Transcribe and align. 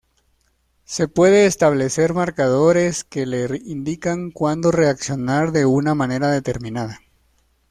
Se 0.83 1.07
puede 1.07 1.45
establecer 1.45 2.15
marcadores 2.15 3.03
que 3.03 3.27
le 3.27 3.57
indican 3.65 4.31
cuándo 4.31 4.71
reaccionar 4.71 5.51
de 5.51 5.67
una 5.67 5.93
manera 5.93 6.31
determinada. 6.31 7.01